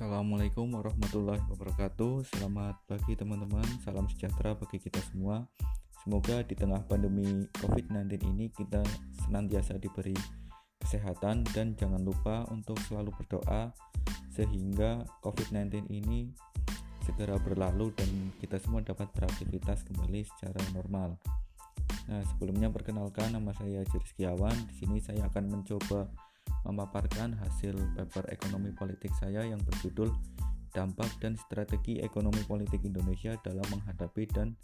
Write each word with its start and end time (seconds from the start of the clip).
Assalamualaikum 0.00 0.80
warahmatullahi 0.80 1.44
wabarakatuh. 1.52 2.24
Selamat 2.24 2.72
pagi 2.88 3.12
teman-teman. 3.20 3.68
Salam 3.84 4.08
sejahtera 4.08 4.56
bagi 4.56 4.80
kita 4.80 4.96
semua. 5.12 5.44
Semoga 5.92 6.40
di 6.40 6.56
tengah 6.56 6.80
pandemi 6.88 7.44
COVID-19 7.60 8.08
ini 8.32 8.48
kita 8.48 8.80
senantiasa 9.20 9.76
diberi 9.76 10.16
kesehatan 10.80 11.44
dan 11.52 11.76
jangan 11.76 12.00
lupa 12.00 12.48
untuk 12.48 12.80
selalu 12.88 13.12
berdoa 13.12 13.76
sehingga 14.32 15.04
COVID-19 15.20 15.92
ini 15.92 16.32
segera 17.04 17.36
berlalu 17.36 17.92
dan 17.92 18.32
kita 18.40 18.56
semua 18.56 18.80
dapat 18.80 19.04
beraktivitas 19.12 19.84
kembali 19.84 20.24
secara 20.24 20.64
normal. 20.72 21.20
Nah, 22.08 22.24
sebelumnya 22.24 22.72
perkenalkan 22.72 23.36
nama 23.36 23.52
saya 23.52 23.84
Jiriskiawan. 23.84 24.56
Di 24.64 24.80
sini 24.80 24.96
saya 25.04 25.28
akan 25.28 25.60
mencoba 25.60 26.08
memaparkan 26.66 27.34
hasil 27.40 27.74
paper 27.96 28.30
ekonomi 28.30 28.70
politik 28.74 29.10
saya 29.18 29.42
yang 29.46 29.60
berjudul 29.64 30.12
Dampak 30.70 31.18
dan 31.18 31.34
Strategi 31.34 31.98
Ekonomi 31.98 32.46
Politik 32.46 32.86
Indonesia 32.86 33.34
dalam 33.42 33.66
menghadapi 33.74 34.22
dan 34.30 34.54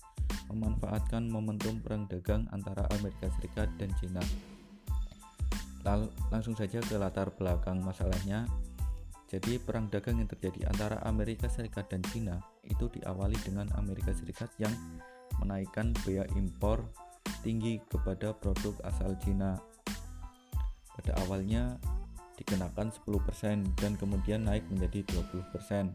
memanfaatkan 0.46 1.26
momentum 1.26 1.82
perang 1.82 2.06
dagang 2.06 2.46
antara 2.54 2.86
Amerika 2.94 3.26
Serikat 3.34 3.66
dan 3.74 3.90
China. 3.98 4.22
Lalu, 5.82 6.06
langsung 6.30 6.54
saja 6.54 6.78
ke 6.78 6.94
latar 6.94 7.34
belakang 7.34 7.82
masalahnya. 7.82 8.46
Jadi 9.26 9.58
perang 9.58 9.90
dagang 9.90 10.22
yang 10.22 10.30
terjadi 10.30 10.70
antara 10.70 11.02
Amerika 11.02 11.50
Serikat 11.50 11.90
dan 11.90 11.98
China 12.14 12.38
itu 12.62 12.86
diawali 12.86 13.34
dengan 13.42 13.66
Amerika 13.74 14.14
Serikat 14.14 14.54
yang 14.62 14.70
menaikkan 15.42 15.90
bea 16.06 16.22
impor 16.38 16.86
tinggi 17.42 17.82
kepada 17.90 18.30
produk 18.38 18.78
asal 18.86 19.18
China 19.18 19.58
pada 20.96 21.12
awalnya 21.24 21.76
dikenakan 22.36 22.92
10% 22.92 23.80
dan 23.80 23.92
kemudian 23.96 24.44
naik 24.44 24.64
menjadi 24.68 25.04
20%. 25.12 25.92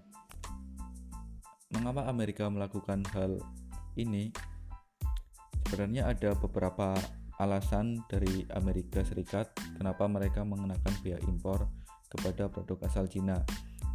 Mengapa 1.78 2.10
Amerika 2.10 2.50
melakukan 2.50 3.06
hal 3.14 3.40
ini? 3.96 4.34
Sebenarnya 5.70 6.12
ada 6.12 6.36
beberapa 6.36 7.00
alasan 7.40 8.04
dari 8.12 8.44
Amerika 8.54 9.02
Serikat 9.02 9.56
kenapa 9.80 10.06
mereka 10.06 10.44
mengenakan 10.44 10.94
biaya 11.02 11.22
impor 11.26 11.66
kepada 12.12 12.52
produk 12.52 12.86
asal 12.86 13.08
Cina. 13.08 13.40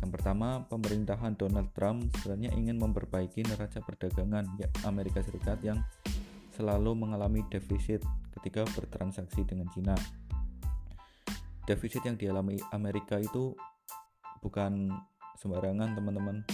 Yang 0.01 0.11
pertama, 0.19 0.65
pemerintahan 0.67 1.37
Donald 1.37 1.73
Trump 1.77 2.09
sebenarnya 2.21 2.53
ingin 2.57 2.81
memperbaiki 2.81 3.45
neraca 3.45 3.81
perdagangan 3.85 4.45
ya, 4.57 4.69
Amerika 4.89 5.21
Serikat 5.21 5.61
yang 5.61 5.85
selalu 6.57 6.97
mengalami 6.97 7.45
defisit 7.53 8.01
ketika 8.33 8.65
bertransaksi 8.73 9.45
dengan 9.45 9.69
Cina 9.77 9.93
defisit 11.67 12.07
yang 12.07 12.15
dialami 12.15 12.57
Amerika 12.71 13.19
itu 13.19 13.53
bukan 14.41 14.89
sembarangan 15.37 15.99
teman-teman. 15.99 16.47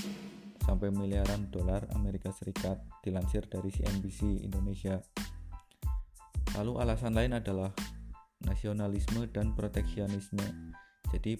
Sampai 0.62 0.94
miliaran 0.94 1.50
dolar 1.50 1.90
Amerika 1.90 2.30
Serikat 2.30 2.78
dilansir 3.02 3.44
dari 3.50 3.66
CNBC 3.68 4.46
Indonesia. 4.46 5.02
Lalu 6.54 6.72
alasan 6.78 7.18
lain 7.18 7.34
adalah 7.34 7.74
nasionalisme 8.46 9.26
dan 9.34 9.58
proteksionisme. 9.58 10.72
Jadi 11.10 11.34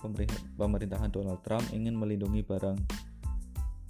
pemerintahan 0.59 1.09
Donald 1.14 1.41
Trump 1.47 1.64
ingin 1.70 1.95
melindungi 1.95 2.42
barang 2.42 2.79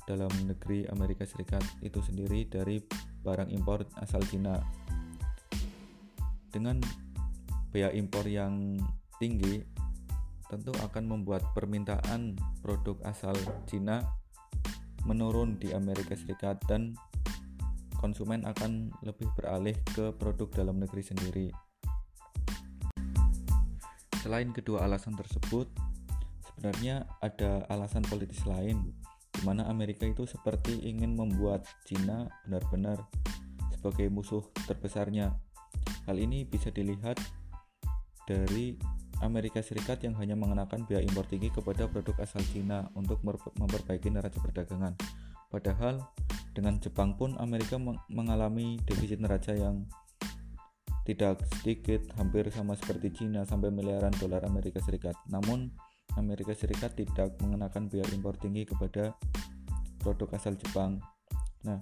dalam 0.05 0.31
negeri 0.45 0.85
Amerika 0.93 1.25
Serikat 1.25 1.65
itu 1.81 1.99
sendiri 2.05 2.45
dari 2.47 2.79
barang 3.25 3.49
impor 3.51 3.89
asal 4.05 4.21
Cina. 4.29 4.61
Dengan 6.53 6.77
biaya 7.73 7.89
impor 7.97 8.29
yang 8.29 8.77
tinggi 9.23 9.63
tentu 10.51 10.75
akan 10.83 11.07
membuat 11.07 11.47
permintaan 11.55 12.35
produk 12.59 12.99
asal 13.07 13.39
Cina 13.71 14.03
menurun 15.07 15.63
di 15.63 15.71
Amerika 15.71 16.19
Serikat 16.19 16.59
dan 16.67 16.99
konsumen 18.03 18.43
akan 18.43 18.91
lebih 19.07 19.31
beralih 19.39 19.79
ke 19.95 20.11
produk 20.19 20.51
dalam 20.51 20.83
negeri 20.83 21.07
sendiri. 21.07 21.49
Selain 24.19 24.51
kedua 24.51 24.91
alasan 24.91 25.15
tersebut, 25.15 25.71
sebenarnya 26.51 27.07
ada 27.23 27.63
alasan 27.71 28.03
politis 28.03 28.43
lain 28.43 28.91
di 29.33 29.41
mana 29.47 29.71
Amerika 29.71 30.03
itu 30.03 30.27
seperti 30.27 30.83
ingin 30.83 31.15
membuat 31.15 31.63
Cina 31.87 32.27
benar-benar 32.47 32.99
sebagai 33.71 34.11
musuh 34.11 34.43
terbesarnya. 34.67 35.31
Hal 36.11 36.19
ini 36.19 36.43
bisa 36.43 36.75
dilihat 36.75 37.19
dari 38.27 38.79
Amerika 39.23 39.63
Serikat 39.63 40.03
yang 40.03 40.19
hanya 40.19 40.35
mengenakan 40.35 40.83
biaya 40.83 41.07
impor 41.07 41.25
tinggi 41.31 41.49
kepada 41.55 41.87
produk 41.87 42.27
asal 42.27 42.43
Cina 42.51 42.91
untuk 42.99 43.23
memperbaiki 43.57 44.11
neraca 44.11 44.43
perdagangan. 44.43 44.99
Padahal 45.49 46.03
dengan 46.53 46.83
Jepang 46.83 47.15
pun 47.15 47.39
Amerika 47.39 47.79
mengalami 48.11 48.77
defisit 48.83 49.23
neraca 49.23 49.55
yang 49.55 49.87
tidak 51.03 51.43
sedikit, 51.59 52.07
hampir 52.19 52.47
sama 52.51 52.79
seperti 52.79 53.11
Cina 53.11 53.43
sampai 53.47 53.71
miliaran 53.71 54.15
dolar 54.19 54.43
Amerika 54.47 54.79
Serikat. 54.83 55.15
Namun 55.31 55.71
Amerika 56.19 56.53
Serikat 56.55 56.99
tidak 56.99 57.39
mengenakan 57.43 57.87
biaya 57.87 58.07
impor 58.11 58.35
tinggi 58.39 58.67
kepada 58.67 59.15
produk 60.03 60.35
asal 60.35 60.59
Jepang. 60.59 60.99
Nah, 61.63 61.79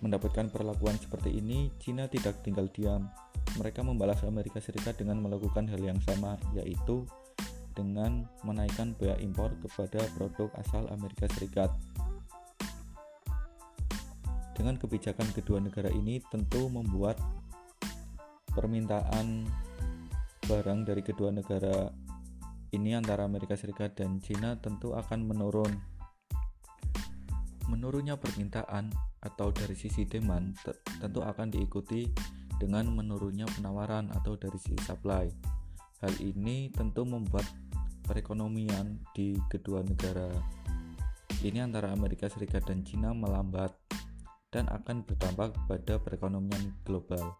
mendapatkan 0.00 0.48
perlakuan 0.48 0.96
seperti 0.96 1.38
ini, 1.38 1.72
Cina 1.78 2.08
tidak 2.08 2.40
tinggal 2.40 2.68
diam 2.72 3.06
mereka 3.60 3.84
membalas 3.84 4.24
Amerika 4.24 4.62
Serikat 4.62 4.96
dengan 4.96 5.20
melakukan 5.20 5.68
hal 5.68 5.80
yang 5.82 6.00
sama, 6.04 6.40
yaitu 6.56 7.04
dengan 7.72 8.28
menaikkan 8.44 8.92
bea 8.96 9.16
impor 9.20 9.52
kepada 9.64 10.00
produk 10.16 10.52
asal 10.60 10.88
Amerika 10.92 11.28
Serikat. 11.32 11.72
Dengan 14.52 14.76
kebijakan 14.76 15.32
kedua 15.32 15.58
negara 15.58 15.88
ini 15.88 16.20
tentu 16.28 16.68
membuat 16.68 17.16
permintaan 18.52 19.48
barang 20.44 20.80
dari 20.84 21.00
kedua 21.00 21.32
negara 21.32 21.88
ini 22.72 22.96
antara 22.96 23.24
Amerika 23.24 23.56
Serikat 23.56 23.96
dan 23.96 24.20
China 24.20 24.56
tentu 24.60 24.92
akan 24.92 25.24
menurun. 25.24 25.72
Menurunnya 27.68 28.20
permintaan 28.20 28.92
atau 29.22 29.48
dari 29.54 29.72
sisi 29.72 30.04
demand 30.04 30.56
tentu 31.00 31.24
akan 31.24 31.48
diikuti 31.48 32.10
dengan 32.62 32.86
menurunnya 32.94 33.50
penawaran 33.58 34.14
atau 34.14 34.38
dari 34.38 34.54
sisi 34.54 34.78
supply. 34.86 35.26
Hal 35.98 36.14
ini 36.22 36.70
tentu 36.70 37.02
membuat 37.02 37.50
perekonomian 38.06 39.02
di 39.10 39.34
kedua 39.50 39.82
negara 39.82 40.30
ini 41.42 41.58
antara 41.58 41.90
Amerika 41.90 42.30
Serikat 42.30 42.70
dan 42.70 42.86
China 42.86 43.10
melambat 43.10 43.74
dan 44.54 44.70
akan 44.70 45.02
berdampak 45.02 45.58
pada 45.66 45.98
perekonomian 45.98 46.70
global. 46.86 47.34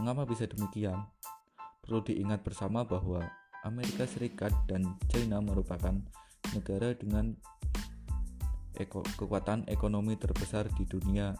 Mengapa 0.00 0.24
bisa 0.24 0.48
demikian? 0.48 1.04
Perlu 1.84 2.00
diingat 2.00 2.40
bersama 2.40 2.80
bahwa 2.88 3.28
Amerika 3.68 4.08
Serikat 4.08 4.56
dan 4.64 4.96
China 5.12 5.44
merupakan 5.44 5.92
negara 6.56 6.96
dengan 6.96 7.36
eko, 8.80 9.04
kekuatan 9.20 9.68
ekonomi 9.68 10.16
terbesar 10.16 10.72
di 10.72 10.88
dunia 10.88 11.36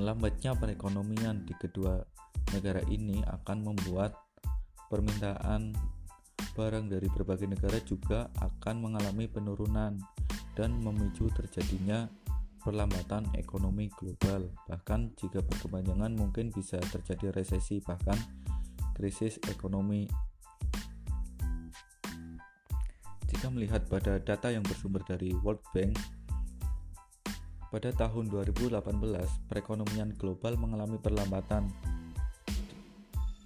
Melambatnya 0.00 0.56
perekonomian 0.56 1.44
di 1.44 1.52
kedua 1.56 2.00
negara 2.56 2.80
ini 2.88 3.20
akan 3.28 3.58
membuat 3.60 4.16
permintaan 4.88 5.76
barang 6.52 6.86
dari 6.88 7.08
berbagai 7.08 7.48
negara 7.48 7.80
juga 7.84 8.28
akan 8.40 8.88
mengalami 8.88 9.24
penurunan 9.28 9.96
dan 10.52 10.70
memicu 10.80 11.32
terjadinya 11.32 12.08
perlambatan 12.60 13.26
ekonomi 13.36 13.88
global. 13.96 14.46
Bahkan 14.68 15.16
jika 15.18 15.40
berkepanjangan 15.42 16.12
mungkin 16.14 16.52
bisa 16.52 16.78
terjadi 16.78 17.34
resesi 17.34 17.80
bahkan 17.80 18.16
krisis 18.94 19.40
ekonomi. 19.48 20.06
Jika 23.32 23.48
melihat 23.48 23.88
pada 23.88 24.20
data 24.20 24.52
yang 24.52 24.62
bersumber 24.62 25.00
dari 25.02 25.32
World 25.40 25.64
Bank, 25.72 25.96
pada 27.72 27.88
tahun 27.96 28.28
2018, 28.28 28.84
perekonomian 29.48 30.12
global 30.20 30.60
mengalami 30.60 31.00
perlambatan 31.00 31.72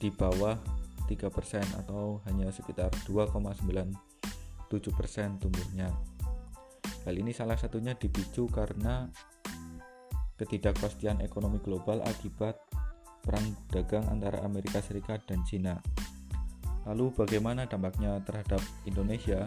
di 0.03 0.11
bawah 0.11 0.59
3% 1.07 1.87
atau 1.87 2.19
hanya 2.27 2.51
sekitar 2.51 2.91
2,97% 3.07 3.95
tumbuhnya. 5.39 5.95
Hal 7.07 7.15
ini 7.15 7.31
salah 7.31 7.55
satunya 7.55 7.95
dipicu 7.95 8.51
karena 8.51 9.07
ketidakpastian 10.43 11.23
ekonomi 11.23 11.63
global 11.63 12.03
akibat 12.03 12.59
perang 13.23 13.55
dagang 13.71 14.11
antara 14.11 14.43
Amerika 14.43 14.83
Serikat 14.83 15.23
dan 15.31 15.47
China. 15.47 15.79
Lalu 16.83 17.15
bagaimana 17.15 17.71
dampaknya 17.71 18.19
terhadap 18.27 18.59
Indonesia? 18.91 19.47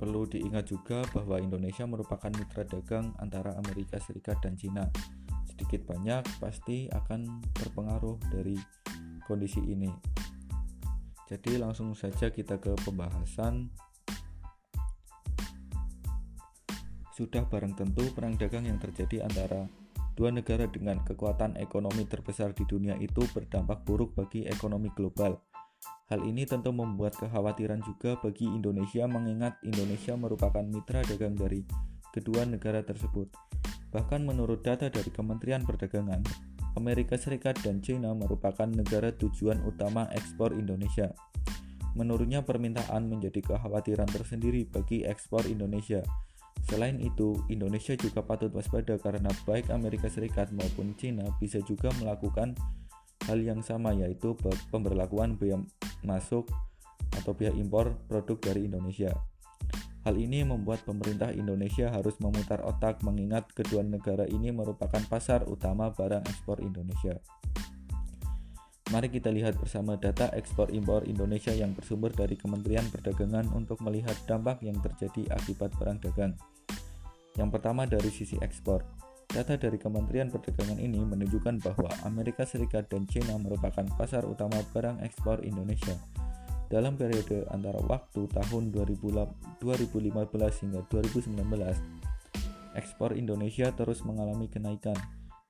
Perlu 0.00 0.24
diingat 0.24 0.72
juga 0.72 1.04
bahwa 1.12 1.36
Indonesia 1.36 1.84
merupakan 1.84 2.32
mitra 2.32 2.64
dagang 2.64 3.12
antara 3.20 3.52
Amerika 3.60 4.00
Serikat 4.00 4.40
dan 4.40 4.56
Cina. 4.56 4.88
Sedikit 5.44 5.84
banyak 5.84 6.24
pasti 6.40 6.88
akan 6.88 7.44
terpengaruh 7.52 8.16
dari 8.32 8.56
kondisi 9.28 9.60
ini. 9.60 9.92
Jadi 11.28 11.60
langsung 11.60 11.92
saja 11.92 12.32
kita 12.32 12.56
ke 12.56 12.72
pembahasan. 12.80 13.68
Sudah 17.12 17.44
barang 17.44 17.76
tentu 17.76 18.08
perang 18.16 18.40
dagang 18.40 18.64
yang 18.64 18.80
terjadi 18.80 19.28
antara 19.28 19.68
dua 20.16 20.32
negara 20.32 20.64
dengan 20.64 21.04
kekuatan 21.04 21.60
ekonomi 21.60 22.08
terbesar 22.08 22.56
di 22.56 22.64
dunia 22.64 22.96
itu 22.96 23.20
berdampak 23.36 23.84
buruk 23.84 24.16
bagi 24.16 24.48
ekonomi 24.48 24.88
global 24.96 25.49
Hal 26.10 26.26
ini 26.26 26.42
tentu 26.42 26.74
membuat 26.74 27.14
kekhawatiran 27.14 27.86
juga 27.86 28.18
bagi 28.18 28.42
Indonesia 28.42 29.06
mengingat 29.06 29.62
Indonesia 29.62 30.18
merupakan 30.18 30.66
mitra 30.66 31.06
dagang 31.06 31.38
dari 31.38 31.62
kedua 32.10 32.42
negara 32.42 32.82
tersebut. 32.82 33.30
Bahkan 33.94 34.26
menurut 34.26 34.66
data 34.66 34.90
dari 34.90 35.06
Kementerian 35.14 35.62
Perdagangan, 35.62 36.26
Amerika 36.74 37.14
Serikat 37.14 37.62
dan 37.62 37.78
China 37.78 38.10
merupakan 38.18 38.66
negara 38.66 39.14
tujuan 39.14 39.62
utama 39.62 40.10
ekspor 40.10 40.50
Indonesia. 40.58 41.14
Menurutnya 41.94 42.42
permintaan 42.42 43.06
menjadi 43.06 43.38
kekhawatiran 43.46 44.10
tersendiri 44.10 44.66
bagi 44.66 45.06
ekspor 45.06 45.46
Indonesia. 45.46 46.02
Selain 46.66 46.98
itu, 46.98 47.38
Indonesia 47.50 47.94
juga 47.94 48.26
patut 48.26 48.50
waspada 48.50 48.98
karena 48.98 49.30
baik 49.46 49.70
Amerika 49.70 50.10
Serikat 50.10 50.50
maupun 50.50 50.94
China 50.98 51.30
bisa 51.38 51.62
juga 51.62 51.94
melakukan 52.02 52.58
hal 53.30 53.38
yang 53.38 53.62
sama 53.62 53.94
yaitu 53.94 54.34
pemberlakuan 54.74 55.38
bea 55.38 55.62
masuk 56.02 56.50
atau 57.22 57.30
biaya 57.30 57.54
impor 57.54 57.94
produk 58.10 58.50
dari 58.50 58.66
Indonesia. 58.66 59.14
Hal 60.02 60.16
ini 60.16 60.42
membuat 60.42 60.82
pemerintah 60.82 61.30
Indonesia 61.30 61.92
harus 61.92 62.16
memutar 62.18 62.64
otak 62.66 63.04
mengingat 63.06 63.52
kedua 63.54 63.86
negara 63.86 64.26
ini 64.26 64.50
merupakan 64.50 64.98
pasar 65.06 65.46
utama 65.46 65.92
barang 65.94 66.24
ekspor 66.26 66.58
Indonesia. 66.64 67.20
Mari 68.90 69.06
kita 69.06 69.30
lihat 69.30 69.54
bersama 69.54 69.94
data 69.94 70.32
ekspor 70.34 70.72
impor 70.74 71.06
Indonesia 71.06 71.54
yang 71.54 71.76
bersumber 71.78 72.10
dari 72.10 72.34
Kementerian 72.34 72.82
Perdagangan 72.90 73.46
untuk 73.54 73.78
melihat 73.86 74.18
dampak 74.26 74.66
yang 74.66 74.74
terjadi 74.82 75.30
akibat 75.30 75.70
perang 75.78 76.02
dagang. 76.02 76.34
Yang 77.38 77.48
pertama 77.54 77.86
dari 77.86 78.10
sisi 78.10 78.34
ekspor. 78.42 78.82
Data 79.30 79.54
dari 79.54 79.78
Kementerian 79.78 80.26
Perdagangan 80.26 80.82
ini 80.82 81.06
menunjukkan 81.06 81.62
bahwa 81.62 81.86
Amerika 82.02 82.42
Serikat 82.42 82.90
dan 82.90 83.06
China 83.06 83.38
merupakan 83.38 83.86
pasar 83.94 84.26
utama 84.26 84.58
barang 84.74 85.06
ekspor 85.06 85.46
Indonesia 85.46 85.94
dalam 86.66 86.98
periode 86.98 87.46
antara 87.50 87.78
waktu 87.86 88.26
tahun 88.30 88.74
2015 88.74 89.62
hingga 90.66 90.80
2019, 90.86 91.42
ekspor 92.74 93.14
Indonesia 93.14 93.70
terus 93.74 94.06
mengalami 94.06 94.46
kenaikan 94.46 94.94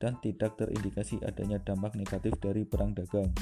dan 0.01 0.17
tidak 0.25 0.57
terindikasi 0.57 1.21
adanya 1.25 1.61
dampak 1.61 1.97
negatif 1.97 2.37
dari 2.41 2.65
perang 2.65 2.97
dagang. 2.97 3.33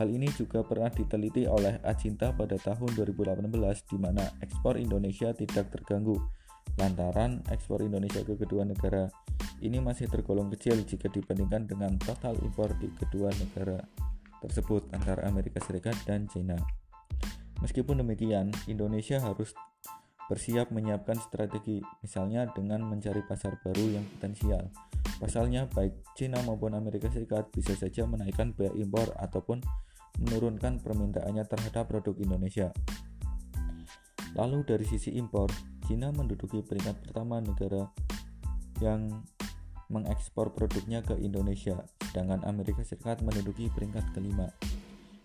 Hal 0.00 0.08
ini 0.08 0.32
juga 0.32 0.64
pernah 0.64 0.88
diteliti 0.88 1.44
oleh 1.44 1.80
Acinta 1.84 2.32
pada 2.32 2.56
tahun 2.56 2.96
2018 2.96 3.44
di 3.88 3.96
mana 4.00 4.24
ekspor 4.40 4.80
Indonesia 4.80 5.32
tidak 5.36 5.68
terganggu 5.68 6.16
lantaran 6.78 7.44
ekspor 7.52 7.84
Indonesia 7.84 8.24
ke 8.24 8.34
kedua 8.40 8.64
negara 8.64 9.10
ini 9.60 9.76
masih 9.76 10.08
tergolong 10.08 10.48
kecil 10.56 10.80
jika 10.88 11.12
dibandingkan 11.12 11.68
dengan 11.68 11.92
total 12.00 12.32
impor 12.40 12.72
di 12.80 12.88
kedua 12.96 13.28
negara 13.36 13.76
tersebut 14.40 14.88
antara 14.96 15.28
Amerika 15.28 15.60
Serikat 15.60 15.94
dan 16.08 16.24
China. 16.32 16.56
Meskipun 17.60 18.00
demikian, 18.00 18.48
Indonesia 18.72 19.20
harus 19.20 19.52
bersiap 20.32 20.72
menyiapkan 20.72 21.20
strategi, 21.20 21.84
misalnya 22.00 22.48
dengan 22.56 22.80
mencari 22.88 23.20
pasar 23.20 23.60
baru 23.60 24.00
yang 24.00 24.06
potensial. 24.16 24.72
Pasalnya, 25.20 25.68
baik 25.68 25.92
China 26.16 26.40
maupun 26.40 26.72
Amerika 26.72 27.12
Serikat 27.12 27.52
bisa 27.52 27.76
saja 27.76 28.08
menaikkan 28.08 28.56
biaya 28.56 28.72
impor 28.80 29.12
ataupun 29.20 29.60
menurunkan 30.24 30.80
permintaannya 30.80 31.44
terhadap 31.44 31.92
produk 31.92 32.16
Indonesia. 32.16 32.72
Lalu 34.32 34.64
dari 34.64 34.86
sisi 34.88 35.12
impor, 35.20 35.52
China 35.88 36.12
menduduki 36.12 36.60
peringkat 36.64 37.00
pertama 37.04 37.40
negara 37.40 37.88
yang 38.80 39.24
mengekspor 39.90 40.54
produknya 40.54 41.02
ke 41.02 41.18
Indonesia, 41.18 41.82
sedangkan 42.10 42.46
Amerika 42.46 42.80
Serikat 42.86 43.20
menduduki 43.20 43.68
peringkat 43.68 44.14
kelima. 44.14 44.48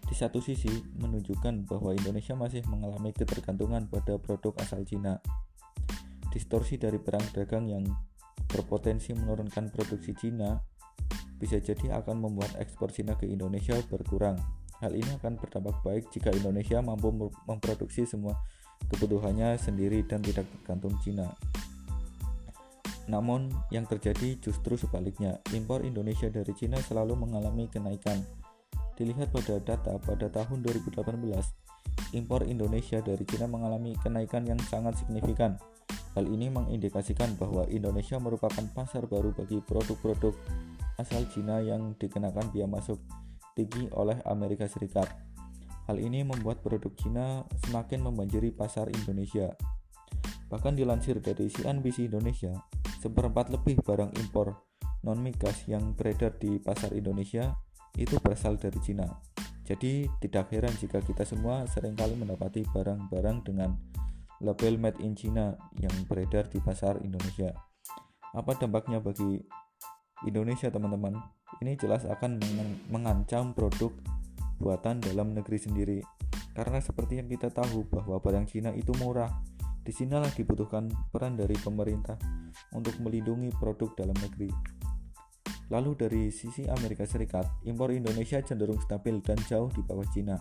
Di 0.06 0.14
satu 0.14 0.38
sisi, 0.38 0.70
menunjukkan 1.02 1.66
bahwa 1.66 1.94
Indonesia 1.94 2.38
masih 2.38 2.62
mengalami 2.70 3.10
ketergantungan 3.14 3.90
pada 3.90 4.22
produk 4.22 4.54
asal 4.62 4.86
Cina. 4.86 5.18
Distorsi 6.30 6.78
dari 6.78 7.02
perang 7.02 7.26
dagang 7.34 7.66
yang 7.66 7.86
berpotensi 8.50 9.16
menurunkan 9.18 9.74
produksi 9.74 10.14
Cina 10.14 10.62
bisa 11.36 11.60
jadi 11.60 12.00
akan 12.00 12.22
membuat 12.22 12.54
ekspor 12.62 12.94
Cina 12.94 13.18
ke 13.18 13.28
Indonesia 13.28 13.76
berkurang. 13.90 14.38
Hal 14.84 14.92
ini 14.94 15.08
akan 15.20 15.40
berdampak 15.40 15.80
baik 15.82 16.12
jika 16.12 16.32
Indonesia 16.36 16.84
mampu 16.84 17.12
memproduksi 17.48 18.04
semua 18.04 18.36
kebutuhannya 18.90 19.58
sendiri 19.58 20.06
dan 20.06 20.22
tidak 20.22 20.46
tergantung 20.52 20.96
Cina. 21.02 21.32
Namun, 23.06 23.54
yang 23.70 23.86
terjadi 23.86 24.38
justru 24.42 24.78
sebaliknya. 24.78 25.38
Impor 25.54 25.86
Indonesia 25.86 26.26
dari 26.30 26.54
Cina 26.58 26.82
selalu 26.82 27.14
mengalami 27.14 27.70
kenaikan. 27.70 28.26
Dilihat 28.98 29.30
pada 29.30 29.62
data 29.62 30.00
pada 30.02 30.28
tahun 30.32 30.66
2018, 30.66 31.06
impor 32.18 32.48
Indonesia 32.48 33.04
dari 33.04 33.22
Cina 33.28 33.46
mengalami 33.46 33.94
kenaikan 34.02 34.48
yang 34.48 34.58
sangat 34.66 34.98
signifikan. 34.98 35.60
Hal 36.16 36.26
ini 36.32 36.48
mengindikasikan 36.48 37.36
bahwa 37.36 37.68
Indonesia 37.68 38.16
merupakan 38.18 38.64
pasar 38.72 39.04
baru 39.06 39.36
bagi 39.36 39.60
produk-produk 39.60 40.32
asal 40.96 41.28
Cina 41.28 41.60
yang 41.60 41.92
dikenakan 42.00 42.56
biaya 42.56 42.72
masuk 42.72 43.04
tinggi 43.54 43.92
oleh 43.92 44.16
Amerika 44.24 44.64
Serikat. 44.66 45.12
Hal 45.86 46.02
ini 46.02 46.26
membuat 46.26 46.66
produk 46.66 46.90
Cina 46.98 47.46
semakin 47.66 48.02
membanjiri 48.02 48.50
pasar 48.58 48.90
Indonesia. 48.90 49.54
Bahkan 50.50 50.74
dilansir 50.74 51.22
dari 51.22 51.46
CNBC 51.46 52.10
Indonesia, 52.10 52.54
seperempat 53.02 53.54
lebih 53.54 53.82
barang 53.86 54.18
impor 54.18 54.66
non-migas 55.06 55.70
yang 55.70 55.94
beredar 55.94 56.34
di 56.42 56.58
pasar 56.58 56.98
Indonesia 56.98 57.54
itu 57.94 58.18
berasal 58.18 58.58
dari 58.58 58.82
Cina. 58.82 59.06
Jadi 59.66 60.10
tidak 60.22 60.50
heran 60.54 60.74
jika 60.78 61.02
kita 61.02 61.26
semua 61.26 61.66
sering 61.70 61.94
kali 61.94 62.18
mendapati 62.18 62.66
barang-barang 62.70 63.38
dengan 63.46 63.78
label 64.42 64.78
made 64.78 65.02
in 65.02 65.14
China 65.14 65.54
yang 65.78 65.94
beredar 66.10 66.50
di 66.50 66.62
pasar 66.62 67.02
Indonesia. 67.02 67.54
Apa 68.34 68.58
dampaknya 68.58 69.02
bagi 69.02 69.42
Indonesia 70.26 70.70
teman-teman? 70.70 71.18
Ini 71.62 71.78
jelas 71.78 72.04
akan 72.06 72.42
mengancam 72.90 73.56
produk 73.56 73.94
buatan 74.60 75.04
dalam 75.04 75.36
negeri 75.36 75.60
sendiri. 75.60 76.00
Karena 76.56 76.80
seperti 76.80 77.20
yang 77.20 77.28
kita 77.28 77.52
tahu 77.52 77.84
bahwa 77.92 78.20
barang 78.24 78.48
Cina 78.48 78.72
itu 78.72 78.96
murah. 79.00 79.32
Di 79.86 79.94
sinilah 79.94 80.34
dibutuhkan 80.34 80.90
peran 81.14 81.38
dari 81.38 81.54
pemerintah 81.62 82.18
untuk 82.74 82.98
melindungi 83.04 83.54
produk 83.60 83.94
dalam 83.94 84.18
negeri. 84.18 84.50
Lalu 85.70 85.92
dari 85.98 86.24
sisi 86.30 86.66
Amerika 86.70 87.06
Serikat, 87.06 87.46
impor 87.66 87.94
Indonesia 87.94 88.42
cenderung 88.42 88.82
stabil 88.82 89.18
dan 89.22 89.38
jauh 89.46 89.70
di 89.74 89.82
bawah 89.86 90.06
Cina. 90.10 90.38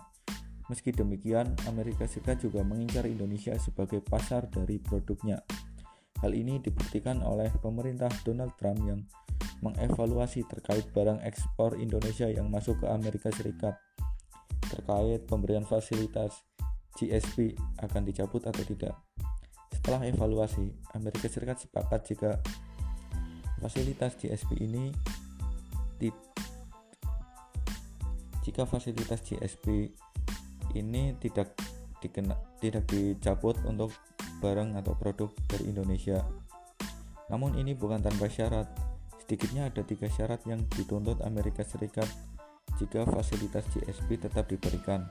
Meski 0.65 0.89
demikian, 0.89 1.53
Amerika 1.69 2.09
Serikat 2.09 2.41
juga 2.41 2.65
mengincar 2.65 3.05
Indonesia 3.05 3.53
sebagai 3.61 4.01
pasar 4.01 4.49
dari 4.49 4.81
produknya. 4.81 5.37
Hal 6.25 6.33
ini 6.33 6.57
dibuktikan 6.57 7.21
oleh 7.21 7.53
pemerintah 7.61 8.09
Donald 8.25 8.57
Trump 8.57 8.81
yang 8.81 9.05
mengevaluasi 9.61 10.45
terkait 10.49 10.89
barang 10.89 11.21
ekspor 11.21 11.77
Indonesia 11.77 12.25
yang 12.29 12.49
masuk 12.49 12.81
ke 12.81 12.87
Amerika 12.89 13.29
Serikat 13.29 13.77
terkait 14.71 15.25
pemberian 15.29 15.63
fasilitas 15.67 16.45
GSP 16.95 17.57
akan 17.83 18.01
dicabut 18.07 18.43
atau 18.47 18.63
tidak. 18.63 18.95
Setelah 19.73 20.07
evaluasi, 20.07 20.71
Amerika 20.95 21.27
Serikat 21.27 21.61
sepakat 21.61 22.01
jika 22.07 22.31
fasilitas 23.59 24.15
GSP 24.17 24.63
ini 24.63 24.95
jika 28.45 28.61
fasilitas 28.69 29.25
GSP 29.25 29.89
ini 30.77 31.17
tidak 31.17 31.57
dikena, 31.97 32.37
tidak 32.61 32.85
dicabut 32.85 33.57
untuk 33.65 33.89
barang 34.37 34.77
atau 34.77 34.93
produk 34.93 35.33
dari 35.49 35.73
Indonesia. 35.73 36.21
Namun 37.33 37.57
ini 37.57 37.73
bukan 37.73 38.05
tanpa 38.05 38.29
syarat. 38.29 38.69
Sedikitnya 39.25 39.73
ada 39.73 39.81
tiga 39.81 40.05
syarat 40.05 40.45
yang 40.45 40.61
dituntut 40.77 41.25
Amerika 41.25 41.65
Serikat 41.65 42.05
jika 42.75 43.07
fasilitas 43.07 43.63
GSP 43.71 44.19
tetap 44.19 44.51
diberikan, 44.51 45.07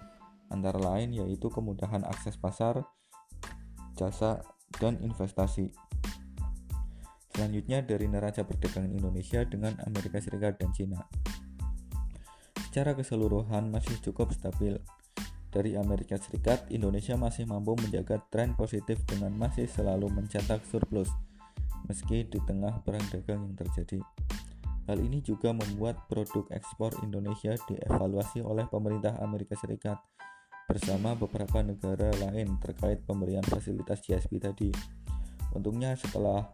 antara 0.53 0.77
lain 0.77 1.17
yaitu 1.17 1.49
kemudahan 1.49 2.05
akses 2.05 2.37
pasar, 2.37 2.85
jasa, 3.97 4.45
dan 4.77 5.01
investasi. 5.01 5.73
Selanjutnya 7.35 7.83
dari 7.83 8.07
neraca 8.07 8.47
perdagangan 8.47 8.95
Indonesia 8.95 9.43
dengan 9.43 9.75
Amerika 9.83 10.23
Serikat 10.23 10.63
dan 10.63 10.71
Cina. 10.71 11.03
Secara 12.71 12.95
keseluruhan 12.95 13.71
masih 13.71 13.99
cukup 14.03 14.31
stabil. 14.35 14.79
Dari 15.51 15.79
Amerika 15.79 16.19
Serikat, 16.19 16.67
Indonesia 16.75 17.15
masih 17.15 17.47
mampu 17.47 17.79
menjaga 17.79 18.19
tren 18.31 18.59
positif 18.59 19.03
dengan 19.07 19.31
masih 19.35 19.71
selalu 19.71 20.11
mencetak 20.11 20.67
surplus 20.67 21.11
meski 21.87 22.25
di 22.27 22.41
tengah 22.43 22.81
perang 22.83 23.05
dagang 23.13 23.45
yang 23.45 23.55
terjadi. 23.55 24.01
Hal 24.85 25.01
ini 25.01 25.25
juga 25.25 25.57
membuat 25.57 26.05
produk 26.13 26.45
ekspor 26.53 26.93
Indonesia 27.01 27.57
dievaluasi 27.57 28.45
oleh 28.45 28.69
pemerintah 28.69 29.17
Amerika 29.25 29.57
Serikat 29.57 29.97
bersama 30.69 31.17
beberapa 31.17 31.65
negara 31.65 32.13
lain 32.21 32.61
terkait 32.61 33.01
pemberian 33.09 33.45
fasilitas 33.45 34.05
GSP 34.05 34.41
tadi. 34.41 34.69
Untungnya 35.57 35.97
setelah 35.97 36.53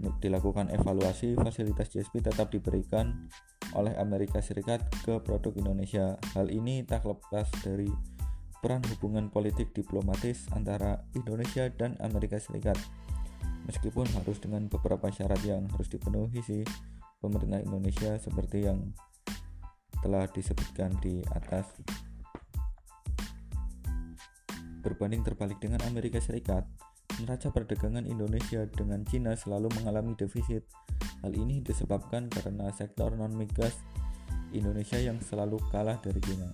dilakukan 0.00 0.72
evaluasi, 0.72 1.36
fasilitas 1.36 1.92
GSP 1.92 2.24
tetap 2.24 2.48
diberikan 2.48 3.28
oleh 3.76 3.92
Amerika 4.00 4.40
Serikat 4.40 4.88
ke 5.04 5.20
produk 5.20 5.52
Indonesia. 5.60 6.16
Hal 6.32 6.48
ini 6.48 6.88
tak 6.88 7.04
lepas 7.04 7.52
dari 7.60 7.92
peran 8.64 8.80
hubungan 8.96 9.28
politik 9.28 9.76
diplomatis 9.76 10.48
antara 10.56 11.04
Indonesia 11.12 11.68
dan 11.68 12.00
Amerika 12.00 12.40
Serikat. 12.40 12.80
Meskipun 13.68 14.08
harus 14.16 14.40
dengan 14.40 14.72
beberapa 14.72 15.12
syarat 15.12 15.40
yang 15.44 15.68
harus 15.68 15.92
dipenuhi 15.92 16.40
sih 16.40 16.64
pemerintah 17.20 17.60
Indonesia 17.60 18.16
seperti 18.16 18.64
yang 18.66 18.90
telah 20.00 20.24
disebutkan 20.32 20.96
di 21.04 21.20
atas. 21.36 21.68
Berbanding 24.80 25.20
terbalik 25.20 25.60
dengan 25.60 25.84
Amerika 25.84 26.16
Serikat, 26.24 26.64
neraca 27.20 27.52
perdagangan 27.52 28.08
Indonesia 28.08 28.64
dengan 28.64 29.04
Cina 29.04 29.36
selalu 29.36 29.68
mengalami 29.76 30.16
defisit. 30.16 30.64
Hal 31.20 31.36
ini 31.36 31.60
disebabkan 31.60 32.32
karena 32.32 32.72
sektor 32.72 33.12
non-migas 33.12 33.76
Indonesia 34.56 34.96
yang 34.96 35.20
selalu 35.20 35.60
kalah 35.68 36.00
dari 36.00 36.18
Cina. 36.24 36.48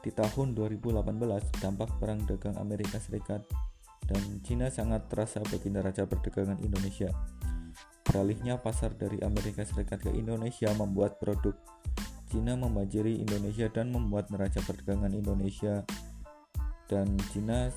Di 0.00 0.14
tahun 0.14 0.54
2018, 0.54 1.04
dampak 1.58 1.98
perang 1.98 2.22
dagang 2.24 2.54
Amerika 2.56 3.02
Serikat 3.02 3.42
dan 4.06 4.22
Cina 4.46 4.70
sangat 4.70 5.10
terasa 5.10 5.42
bagi 5.42 5.68
neraca 5.74 6.06
perdagangan 6.06 6.62
Indonesia. 6.62 7.10
Beralihnya 8.10 8.58
pasar 8.58 8.90
dari 8.98 9.22
Amerika 9.22 9.62
Serikat 9.62 10.02
ke 10.02 10.10
Indonesia 10.10 10.66
membuat 10.74 11.22
produk 11.22 11.54
Cina 12.26 12.58
membanjiri 12.58 13.22
Indonesia 13.22 13.70
dan 13.70 13.94
membuat 13.94 14.34
neraca 14.34 14.58
perdagangan 14.66 15.14
Indonesia 15.14 15.86
dan 16.90 17.14
Cina 17.30 17.70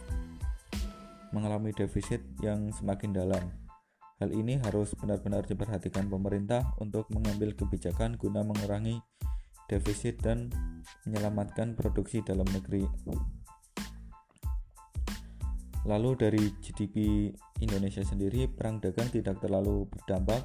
mengalami 1.34 1.70
defisit 1.70 2.26
yang 2.42 2.74
semakin 2.74 3.14
dalam. 3.14 3.46
Hal 4.18 4.34
ini 4.34 4.58
harus 4.62 4.98
benar-benar 4.98 5.46
diperhatikan 5.46 6.10
pemerintah 6.10 6.74
untuk 6.82 7.06
mengambil 7.14 7.54
kebijakan 7.54 8.18
guna 8.18 8.42
mengurangi 8.42 9.02
defisit 9.70 10.18
dan 10.22 10.50
menyelamatkan 11.06 11.78
produksi 11.78 12.26
dalam 12.26 12.46
negeri. 12.50 12.90
Lalu 15.86 16.12
dari 16.18 16.44
GDP 16.58 17.30
Indonesia 17.66 18.04
sendiri, 18.04 18.48
perang 18.52 18.80
dagang 18.84 19.10
tidak 19.10 19.40
terlalu 19.40 19.88
berdampak 19.88 20.44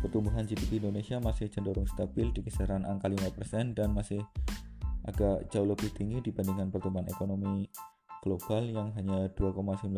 pertumbuhan 0.00 0.48
GDP 0.48 0.80
Indonesia 0.80 1.20
masih 1.20 1.52
cenderung 1.52 1.84
stabil 1.84 2.32
di 2.32 2.40
kisaran 2.40 2.88
angka 2.88 3.10
5% 3.10 3.76
dan 3.76 3.92
masih 3.92 4.24
agak 5.04 5.48
jauh 5.52 5.68
lebih 5.68 5.92
tinggi 5.92 6.20
dibandingkan 6.24 6.72
pertumbuhan 6.72 7.08
ekonomi 7.08 7.68
global 8.24 8.64
yang 8.68 8.92
hanya 8.96 9.28
2,9%. 9.32 9.90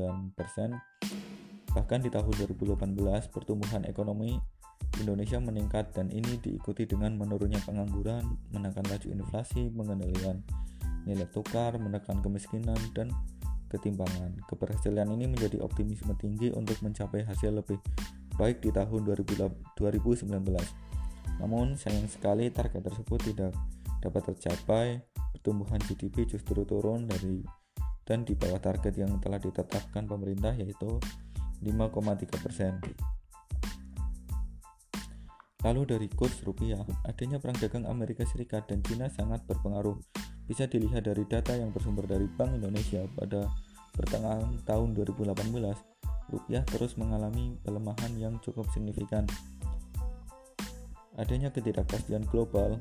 Bahkan 1.73 1.99
di 2.05 2.11
tahun 2.13 2.33
2018 2.37 3.33
pertumbuhan 3.33 3.83
ekonomi 3.89 4.37
Indonesia 5.01 5.41
meningkat 5.41 5.97
dan 5.97 6.13
ini 6.13 6.37
diikuti 6.39 6.85
dengan 6.85 7.17
menurunnya 7.17 7.63
pengangguran, 7.65 8.37
menekan 8.53 8.85
laju 8.93 9.09
inflasi, 9.09 9.73
mengendalikan 9.73 10.45
nilai 11.09 11.27
tukar, 11.33 11.75
menekan 11.81 12.21
kemiskinan 12.21 12.79
dan 12.93 13.09
ketimpangan. 13.73 14.45
Keberhasilan 14.45 15.09
ini 15.09 15.33
menjadi 15.33 15.65
optimisme 15.65 16.13
tinggi 16.21 16.53
untuk 16.53 16.77
mencapai 16.85 17.25
hasil 17.25 17.57
lebih 17.57 17.81
baik 18.37 18.61
di 18.61 18.69
tahun 18.69 19.09
2019. 19.09 20.29
Namun 21.41 21.81
sayang 21.81 22.07
sekali 22.13 22.53
target 22.53 22.85
tersebut 22.85 23.33
tidak 23.33 23.57
dapat 24.05 24.23
tercapai. 24.35 24.87
Pertumbuhan 25.33 25.81
GDP 25.81 26.29
justru 26.29 26.63
turun 26.69 27.09
dari 27.09 27.41
dan 28.05 28.27
di 28.27 28.37
bawah 28.37 28.61
target 28.61 28.99
yang 28.99 29.17
telah 29.23 29.41
ditetapkan 29.41 30.05
pemerintah 30.05 30.53
yaitu 30.53 31.01
5,3 31.63 32.45
persen. 32.45 32.77
Lalu 35.63 35.83
dari 35.87 36.09
kurs 36.11 36.43
rupiah, 36.43 36.83
adanya 37.07 37.39
perang 37.39 37.55
dagang 37.55 37.87
Amerika 37.87 38.27
Serikat 38.27 38.67
dan 38.67 38.83
China 38.83 39.07
sangat 39.07 39.47
berpengaruh. 39.47 39.95
Bisa 40.47 40.67
dilihat 40.67 41.07
dari 41.07 41.23
data 41.27 41.55
yang 41.55 41.71
bersumber 41.71 42.05
dari 42.05 42.27
Bank 42.27 42.59
Indonesia 42.59 43.07
pada 43.15 43.47
pertengahan 43.93 44.59
tahun 44.65 44.97
2018 44.97 45.37
rupiah 46.33 46.65
terus 46.65 46.97
mengalami 46.97 47.57
pelemahan 47.61 48.13
yang 48.17 48.41
cukup 48.41 48.65
signifikan. 48.73 49.29
Adanya 51.21 51.53
ketidakpastian 51.53 52.25
global 52.33 52.81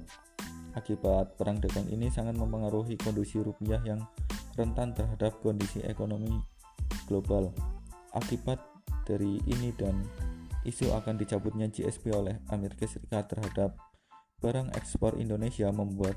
akibat 0.72 1.36
perang 1.36 1.60
dagang 1.60 1.84
ini 1.92 2.08
sangat 2.08 2.40
mempengaruhi 2.40 2.96
kondisi 2.96 3.44
rupiah 3.44 3.84
yang 3.84 4.00
rentan 4.56 4.96
terhadap 4.96 5.36
kondisi 5.44 5.84
ekonomi 5.84 6.32
global. 7.12 7.52
Akibat 8.16 8.60
dari 9.04 9.40
ini 9.48 9.76
dan 9.76 10.00
isu 10.64 10.96
akan 10.96 11.20
dicabutnya 11.20 11.68
GSP 11.68 12.16
oleh 12.16 12.40
Amerika 12.52 12.88
Serikat 12.88 13.32
terhadap 13.32 13.76
barang 14.40 14.72
ekspor 14.80 15.20
Indonesia 15.20 15.68
membuat 15.72 16.16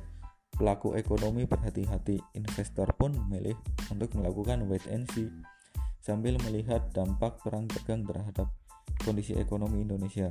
pelaku 0.54 0.94
ekonomi 0.98 1.46
berhati-hati. 1.46 2.22
Investor 2.38 2.90
pun 2.94 3.14
memilih 3.26 3.58
untuk 3.90 4.14
melakukan 4.18 4.66
wait 4.70 4.84
and 4.90 5.06
see 5.12 5.30
sambil 6.04 6.36
melihat 6.44 6.84
dampak 6.92 7.40
perang 7.40 7.64
dagang 7.64 8.04
terhadap 8.04 8.52
kondisi 9.02 9.34
ekonomi 9.40 9.82
Indonesia. 9.82 10.28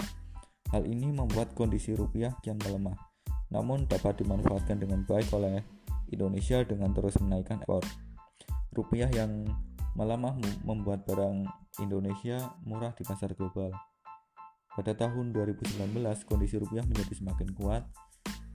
Hal 0.70 0.86
ini 0.86 1.10
membuat 1.14 1.54
kondisi 1.54 1.94
rupiah 1.94 2.34
kian 2.42 2.58
melemah, 2.62 2.98
namun 3.54 3.86
dapat 3.86 4.22
dimanfaatkan 4.22 4.82
dengan 4.82 5.06
baik 5.06 5.30
oleh 5.34 5.62
Indonesia 6.10 6.62
dengan 6.62 6.94
terus 6.94 7.18
menaikkan 7.22 7.62
ekspor. 7.62 7.82
Rupiah 8.74 9.10
yang 9.14 9.46
melemah 9.94 10.38
membuat 10.66 11.06
barang 11.06 11.46
Indonesia 11.82 12.54
murah 12.66 12.94
di 12.94 13.06
pasar 13.06 13.34
global. 13.38 13.74
Pada 14.74 14.98
tahun 14.98 15.34
2019, 15.38 15.78
kondisi 16.26 16.58
rupiah 16.58 16.82
menjadi 16.82 17.14
semakin 17.14 17.50
kuat. 17.54 17.86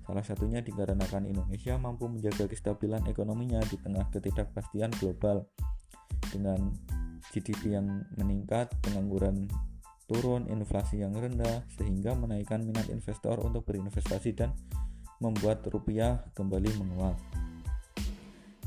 Salah 0.09 0.25
satunya 0.25 0.65
dikarenakan 0.65 1.29
Indonesia 1.29 1.77
mampu 1.77 2.09
menjaga 2.09 2.49
kestabilan 2.49 3.05
ekonominya 3.13 3.61
di 3.69 3.77
tengah 3.77 4.09
ketidakpastian 4.09 4.89
global 4.97 5.45
dengan 6.33 6.73
GDP 7.29 7.77
yang 7.77 8.09
meningkat, 8.17 8.73
pengangguran 8.81 9.53
turun, 10.09 10.49
inflasi 10.49 11.05
yang 11.05 11.13
rendah, 11.13 11.61
sehingga 11.77 12.17
menaikkan 12.17 12.65
minat 12.65 12.89
investor 12.89 13.37
untuk 13.45 13.69
berinvestasi 13.69 14.33
dan 14.33 14.57
membuat 15.21 15.61
rupiah 15.69 16.25
kembali 16.33 16.73
menguat. 16.81 17.21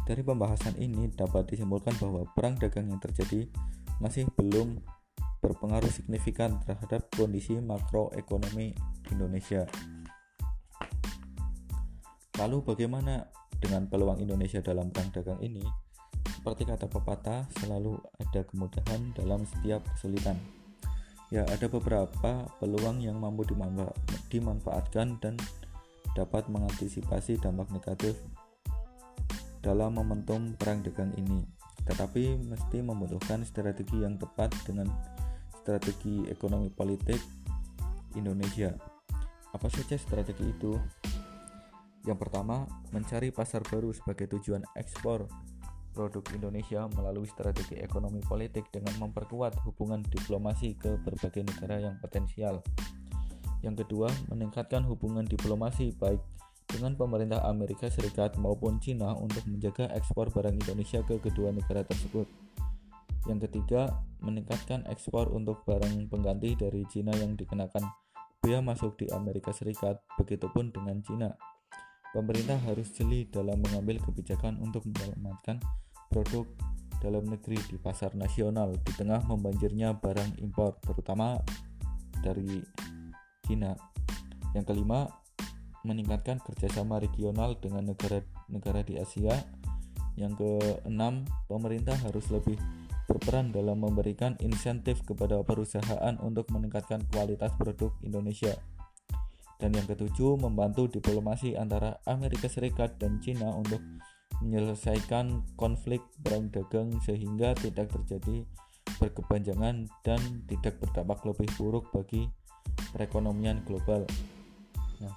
Dari 0.05 0.21
pembahasan 0.21 0.77
ini 0.77 1.10
dapat 1.10 1.50
disimpulkan 1.50 1.98
bahwa 1.98 2.21
perang 2.38 2.53
dagang 2.62 2.86
yang 2.93 3.01
terjadi 3.01 3.50
masih 3.98 4.29
belum 4.38 4.77
berpengaruh 5.41 5.89
signifikan 5.89 6.62
terhadap 6.62 7.10
kondisi 7.17 7.57
makroekonomi 7.57 8.77
Indonesia. 9.10 9.65
Lalu 12.41 12.74
bagaimana 12.74 13.29
dengan 13.62 13.86
peluang 13.86 14.17
Indonesia 14.17 14.65
dalam 14.65 14.89
perang 14.89 15.13
dagang 15.13 15.38
ini? 15.45 15.62
Seperti 16.25 16.65
kata 16.65 16.89
pepatah, 16.89 17.45
selalu 17.62 18.01
ada 18.17 18.41
kemudahan 18.50 19.13
dalam 19.13 19.45
setiap 19.45 19.86
kesulitan. 19.93 20.41
Ya, 21.29 21.45
ada 21.45 21.69
beberapa 21.69 22.50
peluang 22.57 23.05
yang 23.05 23.21
mampu 23.21 23.45
dimanfaatkan 24.33 25.21
dan 25.21 25.38
dapat 26.17 26.50
mengantisipasi 26.50 27.38
dampak 27.38 27.69
negatif 27.69 28.17
dalam 29.62 29.93
momentum 29.93 30.57
perang 30.57 30.81
dagang 30.81 31.13
ini. 31.21 31.45
Tetapi 31.86 32.41
mesti 32.41 32.81
membutuhkan 32.81 33.45
strategi 33.45 34.01
yang 34.01 34.17
tepat 34.17 34.50
dengan 34.65 34.89
strategi 35.62 36.25
ekonomi 36.25 36.74
politik 36.74 37.21
Indonesia. 38.17 38.74
Apa 39.53 39.69
saja 39.69 39.93
strategi 39.93 40.50
itu? 40.50 40.74
Yang 42.01 42.17
pertama, 42.27 42.65
mencari 42.89 43.29
pasar 43.29 43.62
baru 43.62 43.93
sebagai 43.93 44.25
tujuan 44.38 44.65
ekspor 44.74 45.29
produk 45.91 46.24
Indonesia 46.34 46.88
melalui 46.96 47.27
strategi 47.27 47.77
ekonomi 47.77 48.24
politik 48.24 48.72
dengan 48.72 48.96
memperkuat 48.98 49.60
hubungan 49.67 50.01
diplomasi 50.08 50.79
ke 50.79 50.98
berbagai 51.03 51.46
negara 51.46 51.84
yang 51.91 51.96
potensial. 52.00 52.63
Yang 53.62 53.86
kedua, 53.86 54.10
meningkatkan 54.31 54.81
hubungan 54.88 55.27
diplomasi 55.27 55.93
baik 55.93 56.24
dengan 56.65 56.96
pemerintah 56.96 57.43
Amerika 57.46 57.91
Serikat 57.91 58.39
maupun 58.39 58.79
Cina 58.79 59.13
untuk 59.20 59.43
menjaga 59.46 59.91
ekspor 59.93 60.31
barang 60.31 60.55
Indonesia 60.55 61.03
ke 61.03 61.20
kedua 61.20 61.53
negara 61.53 61.84
tersebut. 61.86 62.25
Yang 63.29 63.51
ketiga, 63.51 64.01
meningkatkan 64.24 64.88
ekspor 64.89 65.29
untuk 65.29 65.62
barang 65.67 66.10
pengganti 66.10 66.58
dari 66.58 66.81
Cina 66.89 67.13
yang 67.13 67.38
dikenakan 67.38 67.86
bea 68.41 68.58
masuk 68.65 68.98
di 68.98 69.05
Amerika 69.13 69.53
Serikat, 69.53 70.01
begitupun 70.17 70.74
dengan 70.74 70.98
Cina. 71.05 71.29
Pemerintah 72.12 72.60
harus 72.68 72.91
jeli 72.91 73.24
dalam 73.32 73.63
mengambil 73.63 73.96
kebijakan 74.03 74.60
untuk 74.60 74.84
menyelamatkan 74.84 75.63
produk 76.12 76.44
dalam 77.00 77.24
negeri 77.25 77.58
di 77.72 77.80
pasar 77.80 78.13
nasional 78.13 78.75
di 78.77 78.91
tengah 78.94 79.24
membanjirnya 79.25 79.96
barang 79.96 80.38
impor 80.44 80.77
terutama 80.84 81.39
dari 82.20 82.62
Cina. 83.48 83.74
Yang 84.51 84.75
kelima, 84.75 85.08
meningkatkan 85.82 86.38
kerjasama 86.44 87.01
regional 87.01 87.58
dengan 87.58 87.96
negara-negara 87.96 88.86
di 88.86 89.01
Asia. 89.01 89.34
Yang 90.20 90.44
keenam, 90.44 91.25
pemerintah 91.50 91.98
harus 92.06 92.27
lebih 92.30 92.60
berperan 93.10 93.50
dalam 93.51 93.82
memberikan 93.82 94.38
insentif 94.39 95.01
kepada 95.03 95.41
perusahaan 95.41 96.15
untuk 96.22 96.48
meningkatkan 96.53 97.01
kualitas 97.10 97.51
produk 97.58 97.91
Indonesia. 98.06 98.56
Dan 99.62 99.77
yang 99.77 99.86
ketujuh, 99.86 100.41
membantu 100.41 100.89
diplomasi 100.89 101.53
antara 101.53 102.01
Amerika 102.10 102.50
Serikat 102.50 102.98
dan 102.98 103.22
Cina 103.22 103.53
untuk 103.53 103.77
menyelesaikan 104.41 105.53
konflik 105.53 106.01
perang 106.25 106.50
dagang 106.50 106.98
sehingga 107.06 107.53
tidak 107.53 107.94
terjadi 107.94 108.41
berkepanjangan 108.98 109.86
dan 110.01 110.22
tidak 110.50 110.82
berdampak 110.82 111.22
lebih 111.22 111.46
buruk 111.62 111.94
bagi 111.94 112.25
perekonomian 112.89 113.62
global. 113.70 114.01
Nah, 114.98 115.13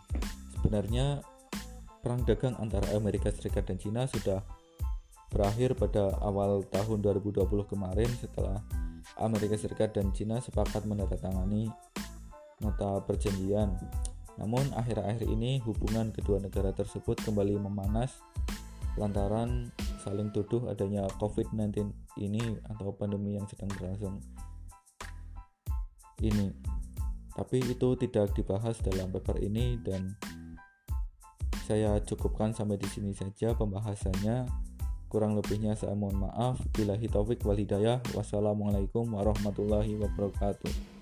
sebenarnya 0.53 1.25
perang 2.05 2.21
dagang 2.29 2.53
antara 2.61 2.93
Amerika 2.93 3.33
Serikat 3.33 3.65
dan 3.65 3.81
Cina 3.81 4.05
sudah 4.05 4.45
berakhir 5.33 5.73
pada 5.75 6.21
awal 6.21 6.63
tahun 6.69 7.01
2020 7.01 7.49
kemarin 7.65 8.13
setelah 8.21 8.61
Amerika 9.17 9.57
Serikat 9.57 9.97
dan 9.97 10.13
Cina 10.13 10.39
sepakat 10.41 10.85
menandatangani 10.85 11.73
nota 12.63 13.03
perjanjian 13.03 13.75
namun 14.41 14.67
akhir-akhir 14.75 15.27
ini 15.31 15.63
hubungan 15.63 16.11
kedua 16.11 16.43
negara 16.43 16.75
tersebut 16.75 17.23
kembali 17.23 17.59
memanas 17.59 18.19
lantaran 18.95 19.71
saling 20.03 20.31
tuduh 20.31 20.71
adanya 20.71 21.07
COVID-19 21.19 21.91
ini 22.23 22.59
atau 22.71 22.95
pandemi 22.95 23.35
yang 23.35 23.47
sedang 23.51 23.73
berlangsung 23.75 24.23
ini. 26.23 26.55
Tapi 27.35 27.59
itu 27.67 27.89
tidak 27.99 28.31
dibahas 28.39 28.79
dalam 28.79 29.11
paper 29.11 29.43
ini 29.43 29.75
dan 29.83 30.15
saya 31.67 31.99
cukupkan 31.99 32.55
sampai 32.55 32.79
di 32.79 32.87
sini 32.87 33.11
saja 33.11 33.57
pembahasannya. 33.59 34.47
Kurang 35.11 35.35
lebihnya 35.39 35.75
saya 35.75 35.95
mohon 35.99 36.27
maaf. 36.31 36.63
Bila 36.75 36.95
taufik 36.99 37.43
wal 37.43 37.59
hidayah. 37.59 37.99
Wassalamualaikum 38.15 39.11
warahmatullahi 39.15 39.99
wabarakatuh. 39.99 40.94